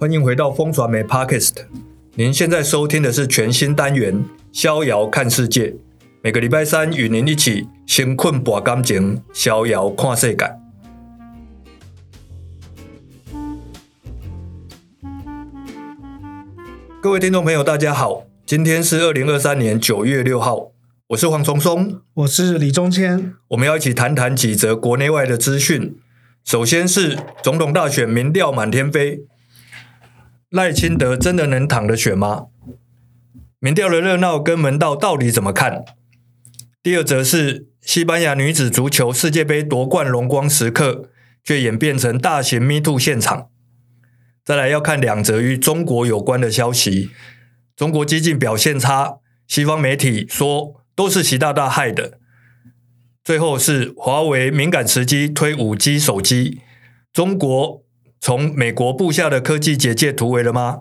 [0.00, 1.56] 欢迎回到风传媒 Podcast。
[2.14, 4.14] 您现在收听的是全新单元
[4.50, 5.66] 《逍遥看世界》，
[6.22, 10.50] 每个礼拜三与您一起先困博感情，逍遥看世界。
[17.02, 20.70] 各位听众朋友，大家好，今天是二零二三年九月六号，
[21.08, 25.98] 我是黄崇松，我是李中谦，我们要一起谈谈几则国内外的资讯。
[26.42, 29.26] 首先是总统大选民调满天飞，
[30.50, 32.46] 赖清德真的能躺着选吗？
[33.60, 35.84] 民调的热闹跟门道到底怎么看？
[36.82, 41.08] 第二则是西班牙女子足球世界杯夺冠荣光时刻，
[41.44, 43.48] 却演变成大型 Me Too 现场。
[44.44, 47.10] 再来要看两则与中国有关的消息：
[47.76, 52.18] 中国经济表现差，西方媒体说都是习大大害的。
[53.22, 56.62] 最后是华为敏感时机推五 G 手机，
[57.12, 57.84] 中国
[58.20, 60.80] 从美国布下的科技结界突围了吗？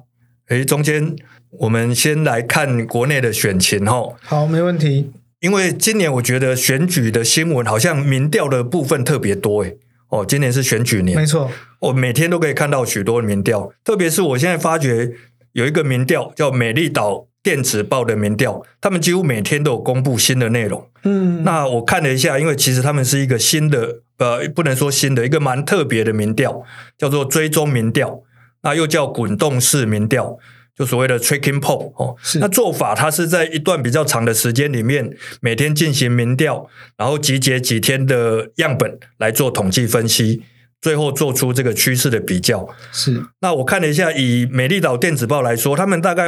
[0.49, 1.15] 诶，中间
[1.51, 4.03] 我们先来看国内的选情哈。
[4.21, 5.11] 好，没问题。
[5.39, 9.77] 因为今年我觉得选举的新闻好像民调的部分特别多诶。
[10.09, 15.13] 哦，今年是选举年，没错，我每天都可以看到许多民调，特别是我现在发觉
[15.53, 17.28] 有一个民调叫美丽岛。
[17.41, 20.89] 电子报的民调，他们几乎每天都有公布新的内容。
[21.03, 26.63] 嗯，那我看了一下，因为其实他们是一个新的，呃，不能说新的，一个蛮特别的民调，
[26.97, 28.21] 叫做追踪民调，
[28.63, 30.37] 那又叫滚动式民调，
[30.77, 32.17] 就所谓的 tracking poll 哦。
[32.21, 32.39] 是。
[32.39, 40.43] 那做法，它是在一段比较长的时间里面，每天进行民调，然后集结几天的样本来做统计分析。
[40.81, 43.21] 最后做出这个趋势的比较是。
[43.41, 46.27] 那我看了一下，以美丽岛电子报来说，他们大概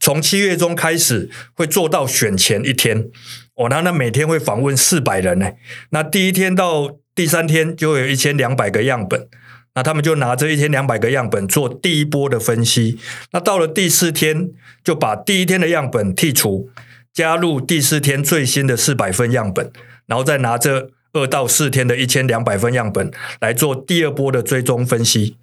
[0.00, 3.08] 从七月中开始会做到选前一天，
[3.54, 5.52] 哦，那那每天会访问四百人呢。
[5.90, 9.28] 那第一天到第三天就会有一千两百个样本，
[9.74, 12.98] 那他们就拿这一千两百个样本做第一波的分析。
[13.30, 14.50] 那到了第四天，
[14.82, 16.68] 就把第一天的样本剔除，
[17.12, 19.70] 加入第四天最新的四百份样本，
[20.06, 20.90] 然后再拿着。
[21.14, 23.10] 二到四天的一千两百份样本
[23.40, 25.36] 来做第二波的追踪分析，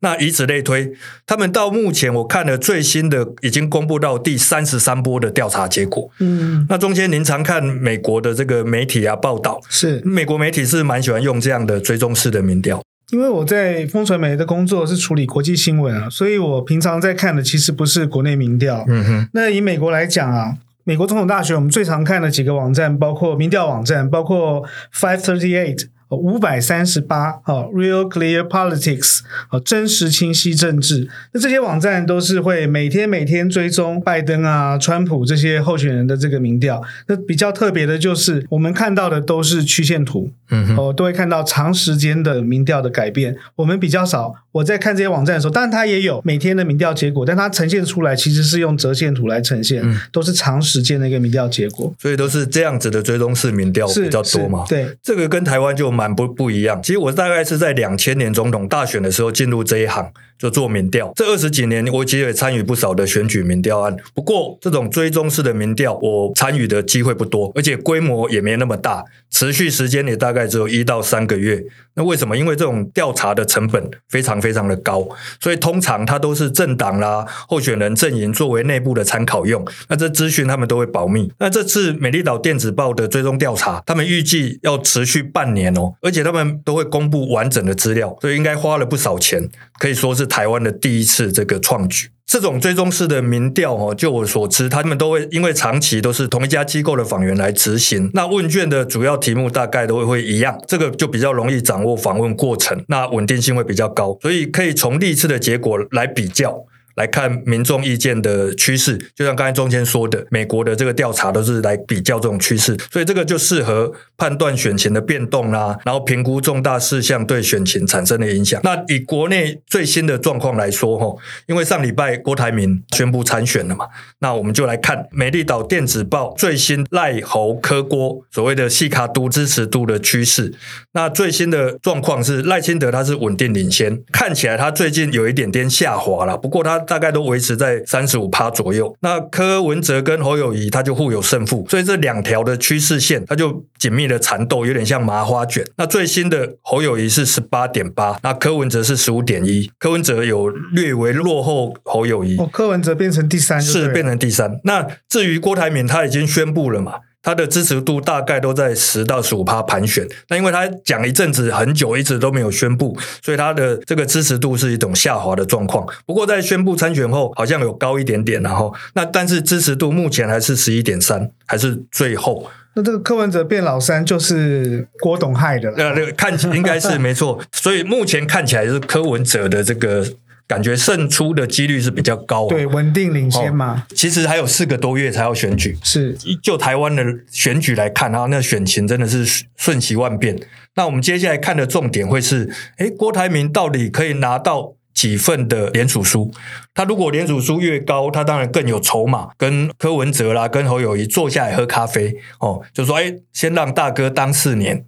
[0.00, 0.92] 那以此类推，
[1.26, 6.10] 他们到目前我看了最新的已经公布到第三十三波的调查结果。
[6.20, 12.82] 嗯，那中间您常看美国的这个媒体啊报道，是美国媒体是蛮喜欢用这样的追踪式的民调。
[13.12, 18.86] 因为我在风传媒的工作是处理国际新闻啊，所以我平常在看的其实不是国内民调。
[18.88, 20.56] 嗯哼，那以美国来讲啊。
[20.84, 25.88] 美国总统大选，我们最常看的几个网站，包括民调网站，包括 Five Thirty Eight。
[26.16, 31.08] 五百三十八，好，Real Clear Politics，好，真实清晰政治。
[31.32, 36.82] 那这些网站都是会每天每天追踪拜登啊、川普这些候选人的这个民调。
[37.06, 43.36] 那比较特别的就是，我们看到的都是曲线图，嗯哼，哦，都会看到长时间的民调的改变。
[43.54, 51.94] 我们比较少，我在看这些网站的时候，当然它也有每天的民调结果，但它呈现出来其实是用折线图来呈现，嗯、都是长时间的一个民调结果。
[52.00, 54.64] 所以都是这样子的追踪式民调比较多嘛？
[54.68, 55.99] 对，这个跟台湾就。
[56.00, 56.82] 蛮不不一样。
[56.82, 61.12] 其实我大概是在两千年总统大选的时候进入这一行，就做民调。
[61.14, 63.94] 这二十几年，我其实也参与不少的选举民调案。
[64.14, 71.62] 不过，这种追踪式的民调，我参与的机会不多，而且规模也没那么大，持续时间也大概只有一到三个月。
[71.94, 72.36] 那为什么？
[72.38, 75.06] 因为这种调查的成本非常非常的高，
[75.40, 79.62] 所以通常它都是政党啦、候选人阵营作为内部的参考用。
[79.88, 81.30] 那这资讯他们都会保密。
[81.38, 85.92] 那这次美丽岛电子报的追踪调查，他们预计要持续半年哦。
[86.00, 92.08] 而且他们都会公布完整的资料，所以应该花了不少钱，可以说是台湾的第一次这个创举。
[92.24, 106.64] 这种追踪式的民调哦，就我所知，他们都会因为长期都是同一家机构的访员来执行，那问卷的主要题目大概都会会一样，这个就比较容易掌握访问过程，那稳定性会比较高，所以可以从历次的结果来比较。
[106.96, 118.60] 来看民众意见的趋势，就像刚才中间说的，美国的这个调查都是来比较这种趋势，所以这个就适合判断选情的变动啦，然后评估重大事项对选情产生的影响。
[118.62, 121.16] 那以国内最新的状况来说，哈，
[121.46, 123.86] 因为上礼拜郭台铭宣布参选了嘛，
[124.18, 130.52] 那我们就来看美丽岛电子报最新赖侯柯郭所谓的细卡都支持度的趋势。
[130.92, 136.78] 那最新的状况是赖清德他是稳定领先，看起来他最近有一点点下滑了，不过他。
[136.90, 138.92] 大概都维持在三十五趴左右。
[138.98, 145.64] 那柯文哲跟侯友谊他就互有胜负，所以这两条的趋势线，它就紧密的缠斗，有点像麻花卷。
[145.76, 152.36] 那最新的侯友谊是十八点八，那柯文哲是十五点一，柯文哲有略微落后侯友谊。
[152.38, 154.58] 哦，柯文哲变成第三，是变成第三。
[154.64, 156.94] 那至于郭台铭，他已经宣布了嘛。
[157.22, 160.08] 他的支持度大概都在十到十五趴盘旋。
[160.28, 165.86] 那因为他讲一阵子很久，一直都没有宣布，所以他的这个支持度是一种下滑的状况。
[166.06, 172.50] 不过在宣布参选后，好像有高一点点，然后那但是支持度目前还是十一点三，还是最后。
[172.74, 180.06] 那这个柯文哲变老三就是郭董害的，呃，那个看起应该是没错，所以目前看起来是柯文哲的这个
[180.50, 183.84] 感觉胜出的几率是比较高，对，稳定领先嘛。
[183.88, 190.36] 哦，其实还有四个多月才要选举，是就台湾的选举来看啊，那选情真的是瞬息万变。
[190.74, 196.32] 那我们接下来看的重点会是，诶，郭台铭到底可以拿到几份的联署书，
[196.74, 204.84] 他如果联署书越高，他当然更有筹码，跟柯文哲啦，跟侯友谊坐下来喝咖啡哦，就说哎，先让大哥当四年，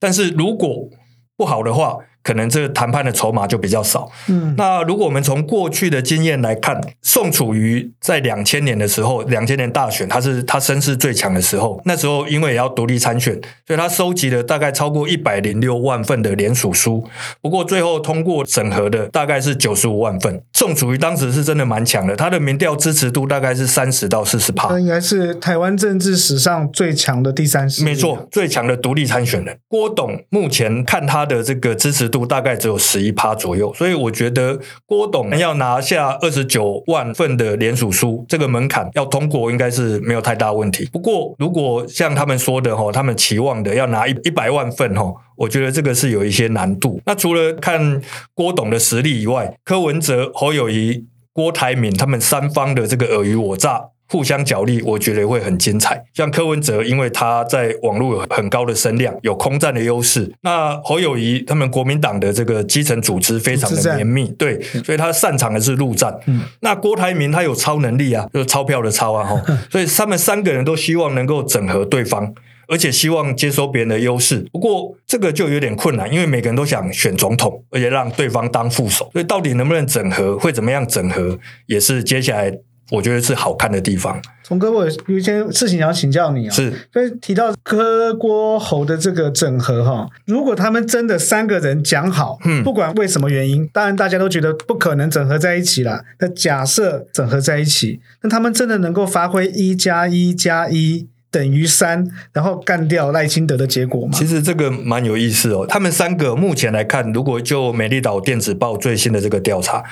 [0.00, 0.88] 但是如果
[1.36, 1.98] 不好的话。
[2.22, 4.10] 可能这个谈判的筹码就比较少。
[4.28, 11.80] 嗯，那如果我们从过去的经验来看，宋楚瑜在两千年的时候，两千年大选，他是他声势最强的时候。
[11.84, 13.34] 那时候因为也要独立参选，
[13.66, 17.04] 所以他收集了大概超过一百零六万份的联署书。
[17.40, 20.42] 不过最后通过审核的大概是九十五万份。
[20.52, 24.68] 宋楚瑜当时是真的蛮强的，他的民调支持度大概是三十到四十趴。
[24.68, 27.90] 那应该是台湾政治史上最强的第三势力。
[27.90, 40.88] 没错，最强的独立参选人郭董，目前看他的这个支持度大概只有十一趴左右，所以我觉得郭董要拿下二十九万份的联署书，这个门槛要通过应该是没有太大问题。
[40.92, 47.00] 不过，如果像他们说的哈，他们期望的要拿一一百万份哈，我觉得这个是有一些难度。
[47.06, 48.00] 那除了看
[48.34, 53.88] 郭董的实力以外，柯文哲、侯友谊、郭台铭他们三方的这个尔虞我诈。
[54.12, 56.04] 互相角力，我觉得会很精彩。
[56.12, 60.30] 像柯文哲，因为他在网络有很高的声量，有空战的优势。
[60.42, 66.14] 那侯友谊他们国民党的这个基层组织非常的绵密，对，所以他擅长的是陆战。
[66.26, 69.42] 嗯，那郭台铭他有超能力啊，就是钞票的钞啊，哈。
[69.70, 72.34] 所以他们三个人都希望能够整合对方，
[72.68, 74.46] 而且希望接收别人的优势。
[74.52, 79.08] 不过这个就有点困难，因为每个人都想选总统，而且让对方当副手。
[79.14, 82.52] 所以到底能不能整合，会怎么样整合，也是接下来。
[82.92, 84.20] 我觉得是好看的地方。
[84.42, 86.52] 从哥，我有一些事情想要请教你啊。
[86.52, 96.04] 是，所以提到柯郭侯的这个整合哈，如果他们真的三个人讲好，嗯，不管为什么原因，当然大家都觉得不可能整合在一起了。
[96.20, 104.12] 那假设整合在一起，那他们真的能够发挥一加一加一等于三，然后干掉赖清德的结果吗？
[104.12, 105.64] 其实这个蛮有意思哦。
[105.66, 109.82] 他们三个目前来看，如果就美丽岛电子报最新的这个调查。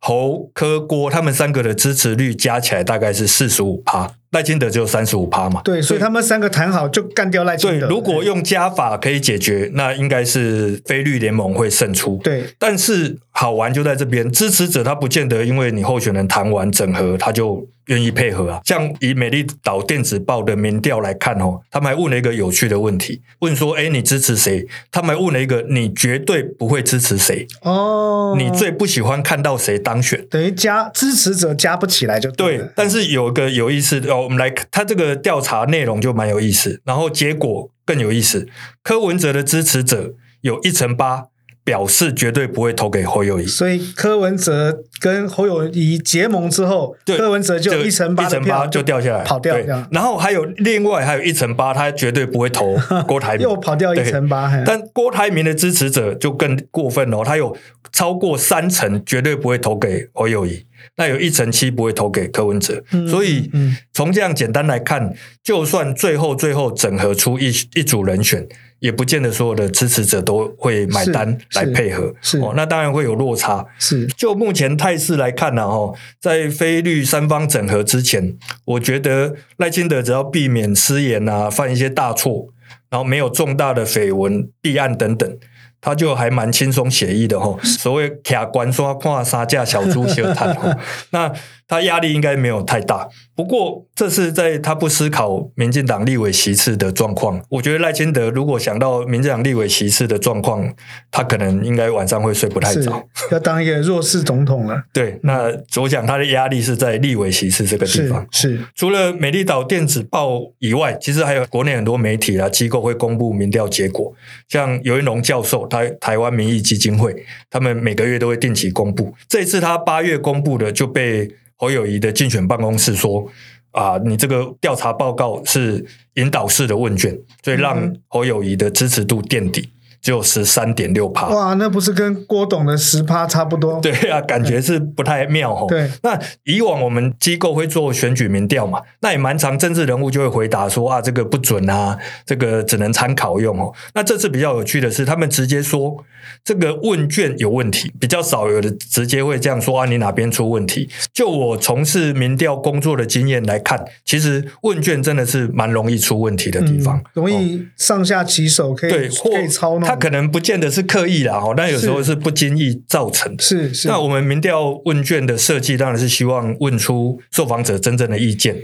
[0.00, 5.60] 侯、柯、郭，他们三个的支持率加起来大概是四十五趴，赖清德只有三十五趴嘛。
[5.64, 7.86] 对，所以他们三个谈好就干掉赖清德。
[7.86, 12.20] 对，如果用加法可以解决，那应该是非绿联盟会胜出。
[12.22, 17.68] 对，但是好玩就在这边，支持者他不见得因为你候选人谈完整合他就。
[17.88, 24.66] 愿意配合啊，像以美丽岛电子报的民调来看哦，他们还问了一个有趣的问题，问说：哎，你支持谁？
[24.92, 27.46] 他们还问了一个你绝对不会支持谁？
[27.62, 30.22] 哦，你最不喜欢看到谁当选？
[30.28, 32.58] 等于加支持者加不起来就对。
[32.58, 38.48] 对，但是有一个有意思的我们来，他这个调查内容就蛮有意思，然后结果更有意思，
[38.82, 41.28] 柯文哲的支持者有一成八。
[41.68, 49.54] 表示绝对不会投给侯友谊，所以柯文哲跟侯友谊结盟之后，柯文哲就一层八，一成八就掉下来，跑掉。
[49.90, 52.74] 然后还有另外还有一层八，他绝对不会投
[53.06, 54.50] 郭台铭， 又跑掉一层八。
[54.64, 57.54] 但郭台铭的支持者就更过分哦，他有
[57.92, 60.64] 超过三成绝对不会投给侯友谊，
[60.96, 62.82] 那有一成七不会投给柯文哲。
[62.92, 65.12] 嗯、所以、嗯、从这样简单来看，
[65.44, 68.48] 就算最后最后整合出一一组人选。
[68.80, 73.66] 也不见得所有的支持者都会买单来配合，哦，那当然会有落差。
[73.78, 82.48] 是，就目前态势来看呢，哦，在非律三方整合之前，我觉得赖清德只要避免失言啊，犯一些大错，
[82.90, 85.38] 然后没有重大的绯闻弊案等等。
[85.80, 90.52] 他就还蛮轻松写意的哈，所谓卡关刷跨杀价小猪小摊，
[91.10, 91.32] 那
[91.68, 93.08] 他压力应该没有太大。
[93.36, 97.40] 不过这是在他不思考民进党立委席次的状况。
[97.50, 100.74] 我觉得赖清德如果想到民进党立委席次的状况，
[101.12, 103.06] 他可能应该晚上会睡不太着。
[103.30, 104.82] 要当一个弱势总统了。
[104.92, 108.26] 对，那我想他的压力是在立委席次这个地方。
[108.32, 114.12] 是，是除了美丽岛电子报以外，其实还有国内很多媒体啊机构会公布民调结果，
[114.48, 115.68] 像尤云龙教授。
[115.68, 117.14] 台台湾民意基金会，
[117.50, 119.14] 他们每个月都会定期公布。
[119.28, 123.28] 这一次他八月公布的，就被侯友谊的竞选办公室说
[123.72, 125.84] ：“啊，你这个调查报告是
[126.14, 129.68] 引导式的问卷，所以让侯友谊的支持度垫底。”
[130.00, 131.28] 只有十三点六趴。
[131.28, 133.80] 哇，那不是跟郭董的十趴差不多？
[133.80, 135.66] 对啊，感觉是不太妙哦。
[135.68, 143.72] 对，那以往我们机构会做选举民调嘛，那也蛮常政治人物就会回答说啊，这个不准啊，这个只能参考用哦。
[143.94, 146.04] 那这次比较有趣的是，他们直接说
[146.44, 150.88] 这个问卷有问题，比较少有的直接会这样说啊，你哪边出问题？
[151.12, 159.87] 就我从事民调工作的经验来看，其实问卷真的是蛮容易出问题的地方，嗯、容易上下其手，可以对，可以操弄。
[159.88, 163.42] 他可能不见得是刻意啦，哦，但有时候是不经意造成的。
[163.42, 163.88] 是是。
[163.88, 168.54] 那我们民调问卷的设计当然是希望问出受访者真正的意见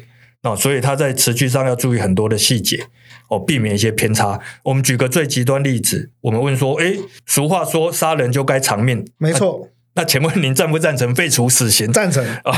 [0.43, 2.89] 哦，所以他在词句上要注意很多的细节
[3.31, 4.39] 哦，避免一些偏差。
[4.65, 9.71] 我们举个最极端例子，我们问说：诶，俗话说杀人就该偿命，没错。
[9.97, 11.91] 那请问您赞不赞成废除死刑？
[11.91, 12.23] 赞成。
[12.45, 12.53] 哦，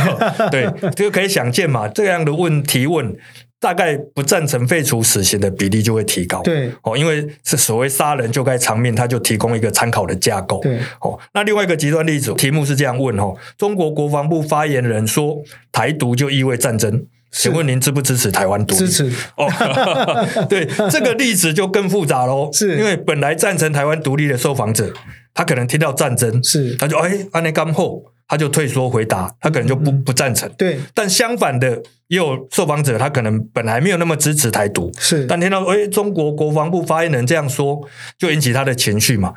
[0.50, 3.14] 对，这个可以想见嘛，这样的问提问。
[3.58, 6.70] 大概不赞成废除死刑的比例就会提高，对。
[6.82, 10.78] 哦，因为是所谓杀人就该偿命，他就提供一个参考的架构，对。
[11.00, 11.18] 哦。
[11.32, 18.80] 那另外一个极端例子，题目是这样问哦：中国国防部发言人说台独就意味战争，请问您支不支持台湾独立？
[18.80, 19.12] 支持。
[19.36, 19.50] 哦，
[20.48, 22.76] 对，这个例子就更复杂喽，是。
[22.76, 24.92] 因为本来赞成台湾独立的受访者，
[25.32, 26.74] 他可能听到战争，是。
[26.76, 31.82] 他就哎，安内干后，他就退缩回答，他可能就不、嗯、不赞成，对，但相反的。
[32.08, 37.80] 也有受访者，他可能本来没有那么支持台独，是，但听到诶中国国防部发言人这样说，
[38.16, 39.34] 就引起他的情绪嘛。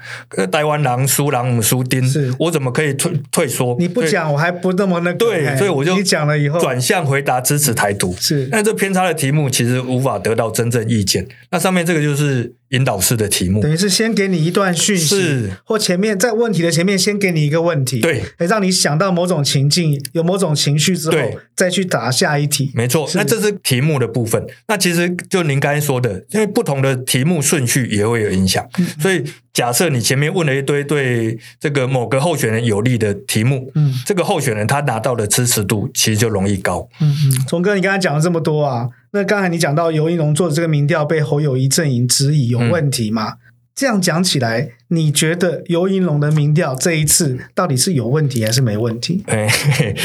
[0.52, 3.76] 台湾狼苏狼苏丁，是我怎么可以退退缩？
[3.80, 5.18] 你不讲，我还不那么那个。
[5.18, 8.16] 对，所以我就你讲了以后转向回答支持台独。
[8.20, 11.28] 是，但这偏差的题目其实无法得到真正意见。
[11.50, 21.18] 那上面这个就是引导式的题目，等于是先给你一段讯息，是或前面在问题的前面先给你一个问题，对，让你想到某种情境，有某种情绪之后，
[21.56, 22.72] 再去答下一题。
[22.76, 23.40] 没错，那这。
[23.40, 36.86] 是题目的部分，那其实就您刚才说的，因为不同的题目顺序也会有影响，嗯、所以假设你前面问了一堆对这个某个候选人有利的题目，嗯，这个候选人他拿到的支持度其实就容易高。
[37.00, 43.30] 嗯嗯，聪哥，你刚才讲了这么多啊，那刚才你讲到尤一龙做的这个民调被侯友宜阵营质疑有问题吗？
[43.30, 43.38] 嗯、
[43.80, 49.24] 这样讲起来，你觉得尤银龙的民调这一次到底是有问题还是没问题？
[49.26, 49.96] 嘿嘿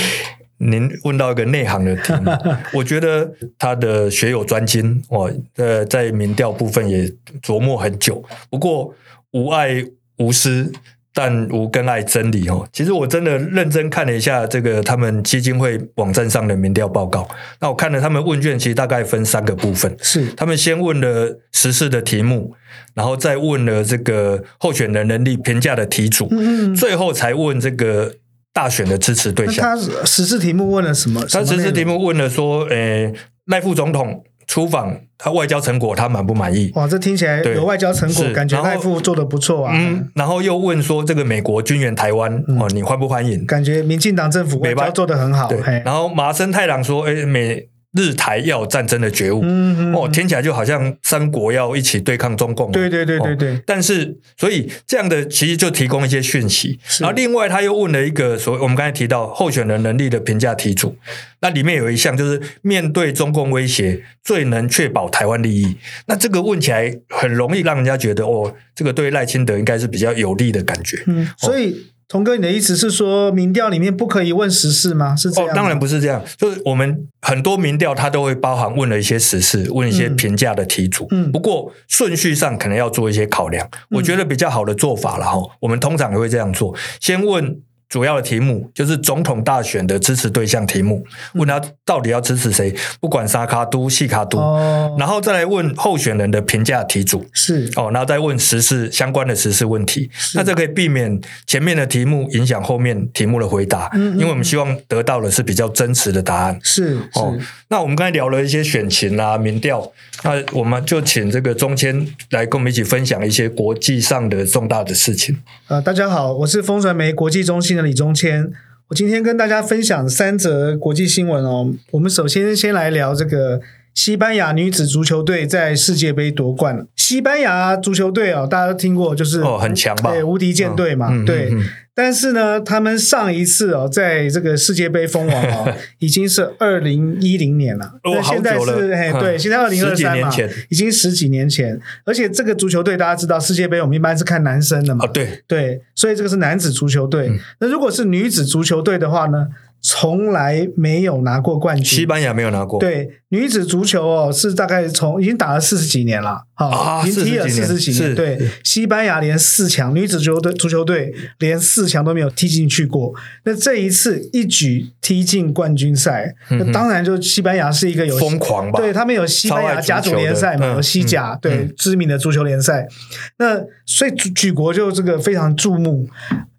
[0.59, 2.31] 您问到一个内行的题目，
[2.73, 7.12] 我觉得他的学有专精哦，呃，在民调部分也
[7.43, 8.25] 琢磨很久。
[8.49, 8.95] 不过
[9.33, 9.85] 无爱
[10.19, 10.73] 无私，
[11.14, 12.68] 但无更爱真理哦。
[12.73, 17.26] 其实我真的认真看了一下这个他们基金会网站上的民调报告。
[17.61, 19.97] 那我看了他们问卷，其实大概分三个部分。
[20.02, 22.52] 是他们先问了时事的题目，
[22.94, 28.16] 然后再问了这个候选人能力评价的题组，嗯，最后才问这个。
[28.54, 31.21] 大选的支持对象，他实事题目问了什么？
[31.28, 33.14] 他实事题目问了说，诶、欸，
[33.47, 36.70] 赖副总统出访，他外交成果他满不满意？
[36.74, 39.72] 哇，这听起来有外交成果，感觉赖副做的不错啊。
[39.76, 43.44] 嗯，然后又问说，这个美国军援台湾，哦、嗯，你欢不欢迎？
[43.46, 45.48] 感觉民进党政府外交做的很好。
[45.48, 47.68] 对，然后麻生太郎说，哎、欸，美。
[47.94, 52.70] 日台要有战争的觉悟，嗯嗯、哦，听起来就好像三国要一起对抗中共。
[52.72, 53.54] 对对对对对。
[53.54, 56.78] 哦、但是，所以这样的其实就提供一些讯息。
[57.00, 60.96] 然后，另外他又问了一个所谓我们刚才提到候选人能力的评价题组，
[61.40, 65.76] 那里面有一项就是面对中共威胁，最能确保台湾利益。
[66.06, 71.02] 那这个问起来很容易让人家觉得，哦，这个对赖清德应该是比较有利的感觉。
[71.06, 71.70] 嗯，所以。
[71.70, 75.16] 哦聪哥，你的意思是说，民调里面不可以问时事吗？
[75.16, 75.50] 是这样？
[75.50, 76.23] 哦，当然不是这样。
[76.37, 81.06] 就是我们很多民调，它都会包含问了一些时事，问一些评价的题组。
[81.11, 83.66] 嗯，不过顺序上可能要做一些考量。
[83.90, 87.61] 嗯，我觉得比较好的做法了哈，我们通常也会这样做，先问。
[87.88, 97.71] 主要的题目就是总统大选的支持对象题目，问他到底要支持谁，不管沙卡都、细卡都，哦、然后再来问候选人的评价题组，是。
[97.76, 107.37] 哦，然后再问时事相关的时事问题，那这可以避免前面的题目影响后面题目的回答，嗯嗯，因为我们希望得到的是比较真实的答案，是哦。
[107.69, 115.37] 那我们刚才聊了一些选情啊、民调，那我们就请这个中谦来跟我们一起分享一些国际上的重大的事情。
[115.67, 118.52] 呃，大家好，我是风传媒国际中心李中谦，
[118.88, 121.73] 我今天跟大家分享三则国际新闻哦。
[121.93, 123.61] 我们首先先来聊这个
[123.94, 126.86] 西班牙女子足球队在世界杯夺冠了。
[126.96, 130.10] 西班牙足球队哦，大家都听过，就是哦很强吧？
[130.10, 131.50] 对，无敌舰队嘛，哦、对。
[131.50, 137.86] 嗯嗯嗯但是呢，他们上一次哦，在这个世界杯封王哦， 已经是二零一零年了。
[138.02, 138.96] 哦，现在是。
[138.96, 140.28] 嘿，对，现在二零二三嘛，
[140.70, 141.80] 已经十几年前。
[142.04, 145.04] 而且这个足球队大家知道，世界杯我们一般是看男生的嘛。
[145.04, 147.30] 哦，对对，所以这个是男子足球队。
[147.60, 149.46] 那如果是女子足球队的话呢？
[149.87, 151.85] 从来没有拿过冠军。
[151.85, 152.81] 西班牙没有拿过。
[152.81, 158.09] 对，女子足球哦，是大概从已经打了四十几年了，啊，已经踢了四十几年。
[158.11, 163.12] 是对，西班牙连四强女子足球队足球队连四强都没有踢进去过。
[163.45, 168.81] 那这一次一举踢进冠军赛，嗯、那当然就西班牙是一个有疯狂吧？
[168.81, 172.88] 对，他们有西班牙甲组联赛嘛，有西甲，对、嗯，知名的足球联赛。
[173.37, 176.09] 那所以举国就这个非常注目，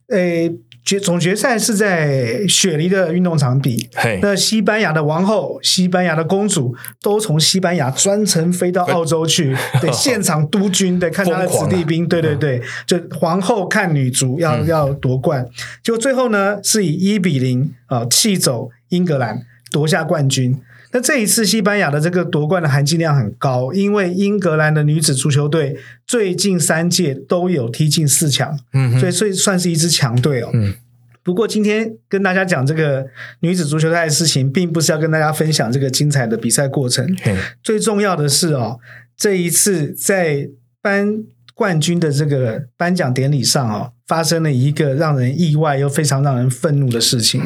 [0.10, 0.54] 诶。
[0.86, 3.90] 决总决赛是在雪梨的运动场比
[4.22, 15.50] 那西班牙的王后、西班牙的公主都从西班牙专程飞到澳洲去，对， 现场督军，对，看他的子弟兵，对对对，就皇后看女足要、嗯、要夺冠，
[15.82, 20.62] 就最后呢是以一比零啊气走英格兰夺下冠军。
[20.96, 25.76] 那这一次西班牙的这个夺冠的含金量很高，因为英格兰的女子足球队
[26.08, 30.50] 最近三届都有踢进四强，嗯，所以所以算是一支强队哦。
[30.54, 30.74] 嗯，
[31.22, 33.08] 不过今天跟大家讲这个
[33.42, 37.06] 女子足球赛的事情，并不是要跟大家分享这个精彩的比赛过程。
[37.26, 38.80] 嗯，最重要的是哦，
[39.18, 40.48] 这一次在
[40.82, 47.42] 颁冠军的这个颁奖典礼上哦，发生了一个让人意外又非常让人愤怒的事情。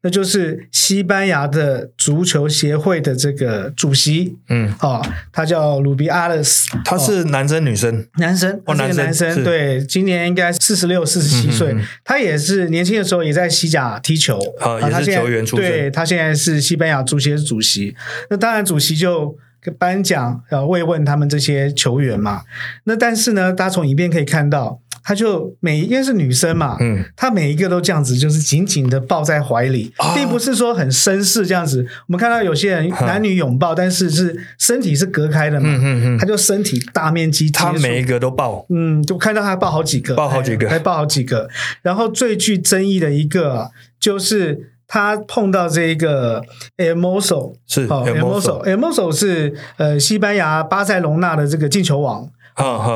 [0.00, 8.06] 那就是西班牙的足球协会的这个主席，嗯，哦，他叫鲁比阿勒斯，他是男生女生？
[8.18, 11.74] 男生，哦，男生，男生，对，今年应该四十六、四十七岁，
[12.04, 17.96] 他也是年轻的时候也在西甲踢球，啊，也是球员出身，对，他现在是西班牙足协主席，
[18.30, 19.36] 那当然主席就
[19.78, 22.42] 颁奖，呃，慰问他们这些球员嘛，
[22.84, 24.80] 那但是呢，大家从影片可以看到。
[25.08, 31.80] 他就每因为是女生嘛，嗯，她每一个都这样子，就是紧紧的抱在怀里，哦，并不是说很绅士这样子。
[31.80, 41.48] 我们看到有些人男女拥抱，但是是身体是隔开的嘛，嗯嗯嗯，他就身体大面积，他每一个都抱，嗯，就看到他抱好几个，抱好几个，还抱好几个。
[41.80, 46.42] 然后最具争议的一个就是他碰到这一个
[46.76, 52.28] Hermoso 是哦 Hermoso，Hermoso 是呃西班牙巴塞隆纳的这个进球王。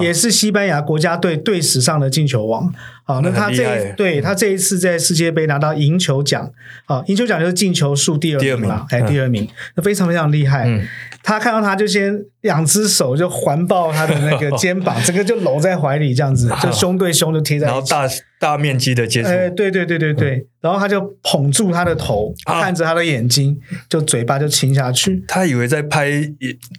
[0.01, 2.73] 也是西班牙国家队队史上的进球王。
[3.05, 6.51] 好，那他这一对他这一次在世界杯拿到赢球奖，
[6.87, 10.65] 好，赢球奖就是进球数第二名了，哎，第二名，那非常非常厉害。
[10.67, 10.87] 嗯，
[11.23, 25.25] 他看到他就先两只手就环抱他的那个 肩膀，整个就搂在怀里，这样子就 胸对胸就贴在一起，然后大大面积的接触，哎，对对对对对，嗯，然后他就捧住他的头，看着他的眼睛，就嘴巴就亲下去。
[25.27, 26.11] 他以为在拍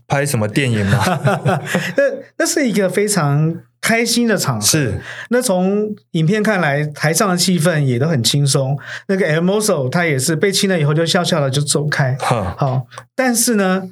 [0.07, 1.03] 拍什么电影吗？
[1.97, 2.03] 那
[2.37, 3.55] 那是一个非常。
[3.83, 8.79] 开心的场合是，那从影片看来，台上的气氛也都很轻松。
[9.09, 12.15] 那个 Hermoso 他也是被亲了以后就笑笑的就走开。
[12.21, 13.83] 好，但是呢，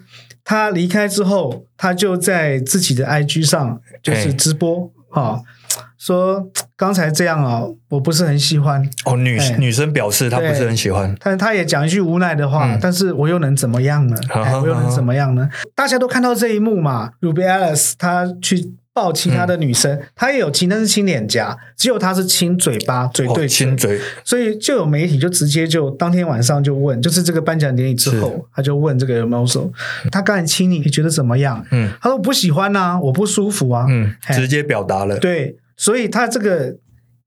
[0.45, 5.43] 他离开之后，他就在自己的 IG 上就是直播，好
[5.97, 8.89] 说刚才这样啊，我不是很喜欢。
[9.03, 14.15] 哦，女女生表示她不是很喜欢，但她也讲一句无奈的话，嗯、但是我又能怎么样呢？
[14.61, 15.49] 我又能怎么样呢？
[15.75, 18.71] 大家都看到这一幕嘛，Ruby Alice 她去。
[18.93, 29.25] 抱其他的女生，嗯、他也有亲，但是亲脸颊，只有他是亲嘴巴，嘴对嘴，亲嘴，所以就有媒体就直接就当天晚上就问，就是这个颁奖典礼之后，他就问这个
[30.11, 31.65] 他刚才亲你，你觉得怎么样？
[31.71, 36.75] 嗯，他说我不喜欢啊，我不舒服啊，嗯，直接表达了，对，所以他这个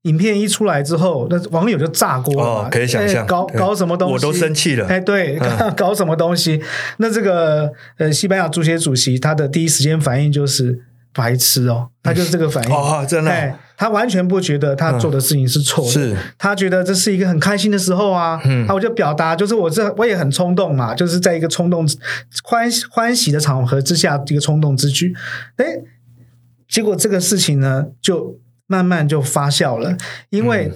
[0.03, 6.61] 影片一出来之后，那网友就炸锅了，哦，可以想象，搞搞什么东西，我都生气了，哎，对，嗯、搞什么东西？
[6.97, 10.83] 那这个呃，西班牙足协主席他的第一时间反应就是。
[11.15, 12.69] 白痴哦，他就是这个反应。
[12.75, 16.15] 哦，真的，哎，他完全不觉得他做的事情是错的，是。
[16.37, 21.87] 他觉得这是一个很开心的时候啊，嗯，啊我就表达，就是我这我也很冲动嘛，就是在一个冲动
[22.43, 25.15] 欢欢喜的场合之下，一个冲动之举，
[25.55, 25.65] 哎，
[26.67, 29.97] 结果这个事情呢，就慢慢就发酵了，
[30.29, 30.71] 因为。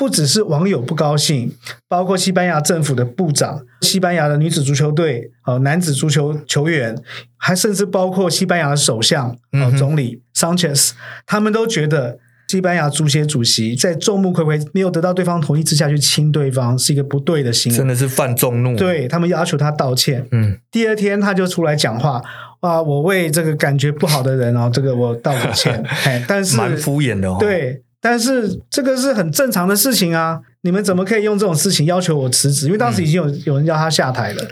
[0.00, 1.54] 嗯不只是网友不高兴，
[1.86, 6.96] 包括西班牙政府的部长、西班牙的女子足球队、呃男子足球球员，
[7.36, 10.94] 还甚至包括西班牙的首相、呃总理桑切斯，
[11.26, 18.74] 他们都觉得西班牙足协主席在众目睽睽没有得到对方同意之下去亲对方是一个不对的行为，真的是犯众怒。
[18.74, 20.26] 对，他们要求他道歉。
[20.32, 22.22] 嗯，第二天他就出来讲话，
[22.60, 25.84] 啊，我为这个感觉不好的人哦，这个我道个歉。
[26.06, 27.36] 哎，但是蛮敷衍的哦。
[27.38, 27.82] 对。
[28.00, 30.40] 但是这个是很正常的事情啊！
[30.62, 32.66] 你们怎么可以用这种事情要求我辞职？
[32.66, 34.48] 因为当时已经有有人要他下台了。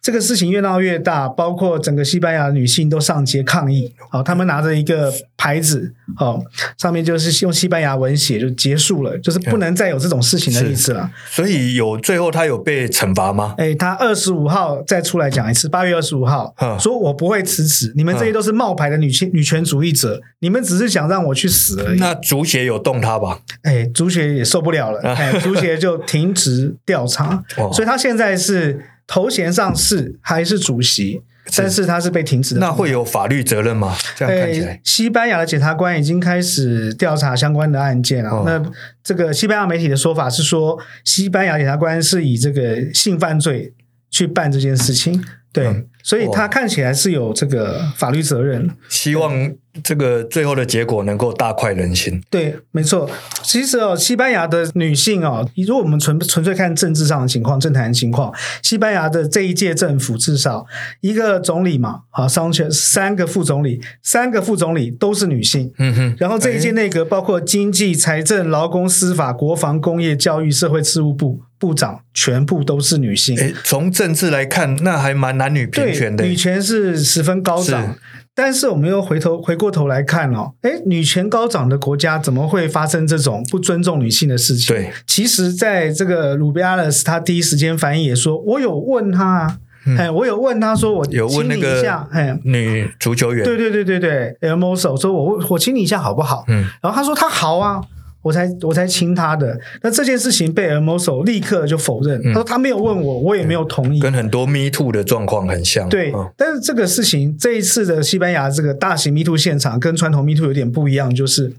[0.00, 3.92] 这个事情越闹越大，包括整个西班牙女性都上街抗议。
[4.10, 6.40] 好，他们拿着一个牌子，好，
[6.78, 11.10] 上面就是用西班牙文写，就结束了，就是不能再有这种事情的意思了。
[11.28, 13.54] 所以有最后他有被惩罚吗？
[13.58, 17.92] 哎，他二十五号再出来讲一次，八月二十五号，说我不会辞职。
[17.96, 21.98] 你们这些都是冒牌的女性女权主义者，你们只是想让我去死而已。
[21.98, 23.40] 那足协有动他吧？
[23.62, 27.44] 哎，足协也受不了了， 哎，足协就停职调查。
[27.72, 28.80] 所以他现在是。
[29.08, 31.22] 头衔上是还是主席，
[31.56, 32.60] 但是他是被停止的。
[32.60, 33.96] 那会有法律责任吗？
[34.14, 38.30] 这样看起来，西班牙的检察官已经开始调查相关的案件了。
[38.30, 38.62] 哦、那
[39.02, 43.72] 这个西班牙媒体的说法是说，西班牙检察官是以这个性犯罪
[44.10, 45.24] 去办这件事情。
[45.50, 48.70] 对，嗯、所以他看起来是有这个法律责任。
[48.88, 49.52] 希望。
[49.84, 52.20] 这个最后的结果能够大快人心。
[52.28, 53.08] 对，没错。
[53.44, 60.66] 其实哦，西班牙的女性哦，如果我们纯纯粹看政治上的情况、政坛的情况，西班牙的这一届政府至少
[61.00, 65.72] 一个总理嘛，好，桑切三个副总理，三个副总理都是女性。
[65.78, 66.16] 嗯哼。
[66.18, 73.38] 然后这一届内阁包括经济、财政、劳工、司法、国防、工业、教育、社会事务部部长，全部都是女性。
[73.38, 77.96] 诶，从政治来看，那还蛮男女平权的，女权是十分高涨。
[78.34, 84.76] 但是我们又回头回过头来看哦，诶，女权高涨的国家怎么会发生这种不尊重女性的事情？
[84.76, 89.58] 对，其实在这个鲁比亚勒斯，他第一时间反应也说，我有问他，
[89.98, 91.82] 哎、嗯，我有问他说，我有问那个
[92.12, 96.44] 哎，女足球员，对对对对对，Hermoso 说我我亲你一下好不好？
[96.46, 97.82] 嗯，然后他说他好啊。
[98.28, 105.88] 我才我才亲他的，那这件事情被 Hermoso 立刻就否认，嗯、他说他没有问我，我也没有同意，跟很多 Me Too 的状况很像。
[105.88, 111.54] 对，哦、但是这个事情这一次的西班牙这个大型 Me Too 现场跟传统 Me Too 有点不一样，就是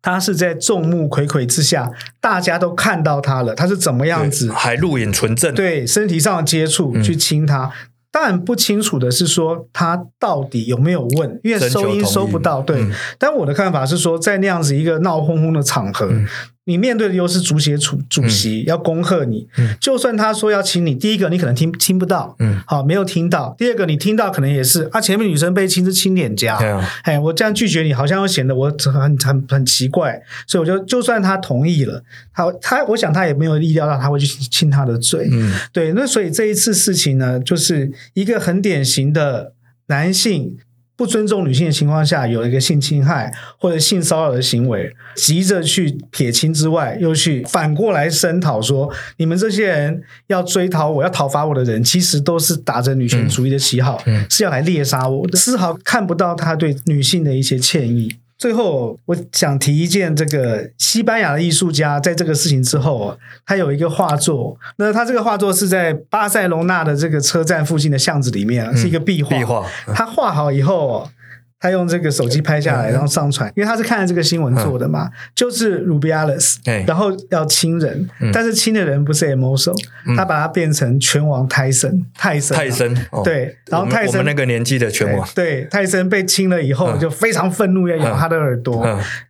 [0.00, 7.66] 他是在众目睽睽之下，大家都看到他了，他是怎么样子，还录影存证，对身体上的接触去亲他。
[7.66, 7.72] 嗯
[8.18, 12.62] 但不清楚的是说他到底有没有问，因为收音收不到。
[12.62, 16.06] 对，嗯、但我的看法是说，在那样子一个闹哄哄的场合。
[16.06, 16.26] 嗯
[16.68, 19.46] 你面对的又是足协主主席，嗯、要恭贺你。
[19.56, 23.54] 嗯、就算他说要请你，第一个你可能听听不到，嗯，好，没有听到。
[23.56, 30.20] 第二个你听到可能也是啊，前面女生被亲是亲脸颊，哎、嗯，哎，我这样拒绝你，好像又显得我很很很奇怪。
[30.48, 32.02] 所以我就就算他同意了，
[32.34, 35.92] 他他，我想他也没有意料到他会去亲他的嘴，嗯，对。
[35.92, 39.52] 那所以这一次事情呢，就是一个很典型的
[39.86, 40.56] 男性。
[40.96, 58.16] 不尊重女性的情况下，有一个性侵害或者性骚扰的行为，急着去撇清之外，又去反过来声讨说，你们这些人要追讨我，要讨伐我的人，其实都是打着女权主义的旗号，嗯嗯、是要来猎杀我的，丝毫看不到他对女性的一些歉意。
[58.38, 64.58] 最后，我想提一件，这个西班牙的艺术家在这个事情之后，他有一个画作。
[64.76, 69.30] 那他这个画作是在巴塞隆纳的这个车站附近的巷子里面，是一个壁画。
[69.36, 71.08] 壁画，他画好以后。
[71.58, 79.74] 他用这个手机拍下来，然后上传，因为他是看了这个新闻做的嘛，就是 Rubiales，，然后要亲人，但是亲的人不是 Hermoso，
[80.16, 88.84] 他把他变成拳王泰森，泰森，泰森，对，然后泰森那个年纪的拳王，对，泰森被亲了以后就非常愤怒，要咬他的耳朵，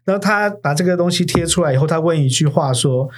[0.04, 3.08] 然后他把这个东西贴出来以后，他问一句话说：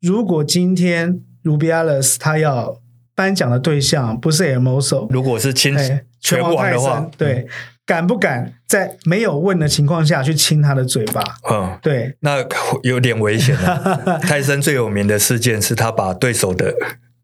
[0.00, 2.80] 如果今天 Rubiales 他要
[3.16, 5.76] 颁奖的对象不是 Hermoso，如果是亲
[6.20, 7.48] 拳王的话，对。
[7.92, 11.22] 敢不敢在没有问的情况下去亲他的嘴巴？
[11.50, 12.42] 嗯，对，那
[12.82, 14.18] 有点危险了。
[14.24, 16.74] 泰森最有名的事件是他把对手的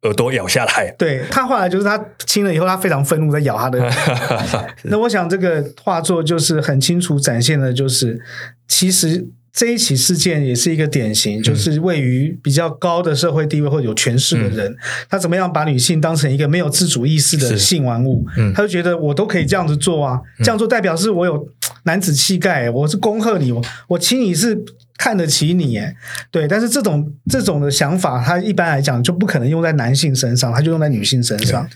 [0.03, 0.95] 耳朵咬下来。
[0.99, 3.91] 对，他后来就是他亲了以后，他非常愤怒，在咬他的。
[4.85, 8.21] 那我想这个画作就是很清楚展现的，就是
[8.67, 9.29] 其实。
[9.53, 14.77] 这一起事件也是一个典型，就是位于比较高的社会地位或者有权势的人，嗯、
[15.09, 18.25] 他怎么样把女性当成一个没有自主意识的性玩物？
[18.37, 21.49] 嗯、他就觉得我都可以这样子做啊，嗯、这样做代表是我有
[21.85, 24.57] 男子气概，我是恭贺你，我我亲你是
[24.97, 25.95] 看得起你，哎，
[26.31, 26.47] 对。
[26.47, 31.69] 但是这种这种的想法，他一般来讲就不可能用在男性身上，他就用在女性身上。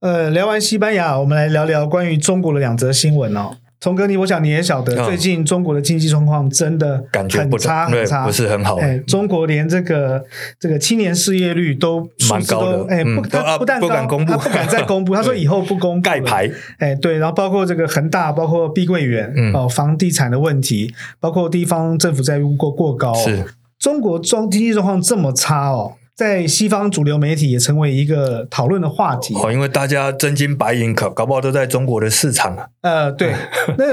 [0.00, 3.56] 呃，聊完西班牙，我们来聊聊关于中国的两则新闻哦。
[3.80, 8.74] 聪哥，你我想你也晓得，最近中国的经济状况真的很差，很差，很差，不是很好。
[8.76, 10.24] 哎，中国连这个
[10.58, 16.08] 这个青年失业率都蛮高的，哎，不，他不但不敢公布，他不敢再公布，他说以后不公布。
[16.08, 23.44] 盖牌，哎，对，然后包括这个恒大，包括碧桂园，哦，房地产的问题，包括地方政府债务过过高，是。
[23.78, 25.97] 中国状经济状况这么差哦。
[26.18, 29.36] 在西方主流媒体也成为一个讨论的话题。
[29.36, 32.66] 哦，因为大家真金白银搞搞不好都在中国的市场啊。
[32.80, 33.32] 呃，对，
[33.78, 33.84] 那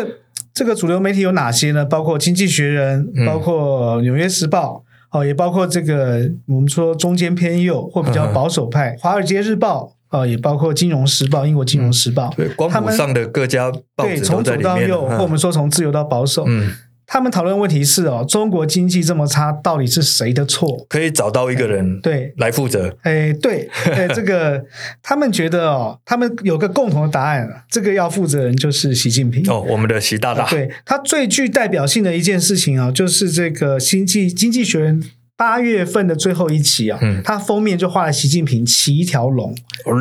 [0.52, 1.86] 这个主流媒体有哪些呢？
[1.86, 4.84] 包括《经济学人》，包括《纽约时报》，
[5.20, 9.92] 哦，也包括这个我们说中间偏右或比较保守派《华尔街日报》。
[10.10, 16.72] 呃，也包括《金融时报》、英国《金融时报》嗯，对，光谱上的各家报纸从左到右，或我们说从自由到保守，嗯。
[17.08, 20.86] 他们讨论问题是哦，中国经济这么差，到底是谁的错？
[20.90, 22.98] 可以找到一个人对来负责。
[23.04, 24.64] 哎，对，哎， 这个
[25.04, 30.48] 他们觉得哦，他们有个共同的答案，这个要负责人就是习近平哦，我们的习大大。
[30.50, 35.02] 对，他最具代表性的一件事情啊，就是这个《经济经济学人》。
[35.38, 39.54] 八月份的最后一期啊，嗯，它封面就画了习近平骑一条龙，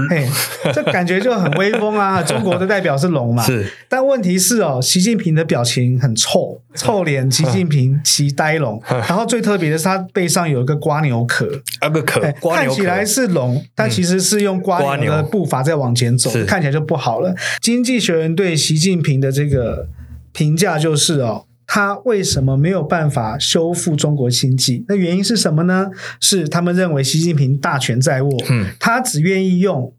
[0.09, 0.29] 嘿，
[0.73, 2.23] 这感觉就很威风啊！
[2.25, 3.67] 中国的代表是龙嘛，是。
[3.89, 8.81] 但问题是哦，习近平的表情很臭，臭脸，习近平骑呆龙。
[8.89, 11.49] 然后最特别的是，他背上有一个瓜牛壳，
[11.81, 12.21] 啊个壳，
[12.55, 17.35] 看起来是龙，但其实是用瓜牛的步伐在往前走，看起来就不好了。
[17.61, 19.89] 经济学人对习近平的这个
[20.33, 21.47] 评价就是哦。
[21.67, 24.85] 他为什么没有办法修复中国经济？
[24.89, 25.91] 那原因是什么呢？
[26.21, 29.95] 是他们认为习近平大权在握，嗯，他只愿意用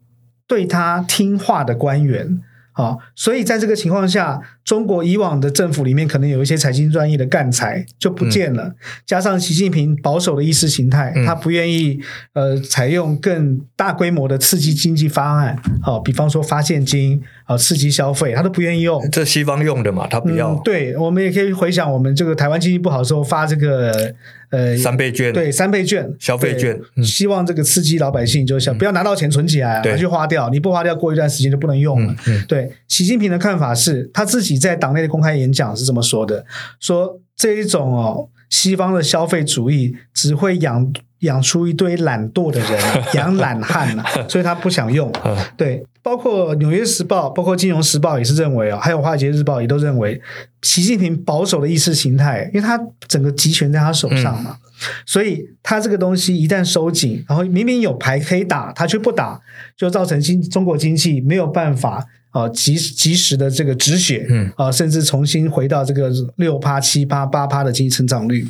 [0.46, 2.40] 对他听话的官员。
[2.72, 8.74] 好，所以在这个情况下，中国以往的政府里面可能有一些财经专业的干才就不见了，嗯、
[9.06, 12.00] 加上习近平保守的意识形态，嗯、他不愿意
[12.32, 19.08] 呃采用更大规模的刺激经济方案，好、啊，比方说发现金啊，刺激消费，他都不愿意用。
[19.12, 20.50] 这西方用的嘛，他不要。
[20.50, 24.12] 嗯、对，我们也可以回想我们这个台湾经济不好的时候发这个。
[24.48, 32.14] 呃，三倍券，对，三倍券，消费券，嗯、希望这个刺激老百姓，就想不要拿到钱存起来，拿、嗯、去花掉，你不花掉，过一段时间就不能用了。
[32.46, 36.44] 对，习近平的看法是，他自己在党内的公开演讲是这么说的：
[36.80, 42.80] 说这一种哦，西方的消费主义只会养养出一堆懒惰的人，
[43.14, 45.12] 养懒汉呐，所以他不想用。
[45.56, 45.84] 对。
[46.06, 50.22] 包括《纽约时报》、包括《金融时报》也是认为哦，还有《华尔街日报》也都认为，
[50.62, 54.70] 习近平保守的意识形态，因为他整个集权在他手上嘛，嗯、
[55.04, 59.40] 所以他这个东西一旦收紧，然后明明有牌可以打，他却不打，
[59.76, 68.46] 就造成经中国经济没有办法啊及及时的这个止血，嗯啊，甚至重新回到这个六趴、七趴、八趴的经济成长率。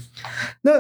[0.62, 0.72] 那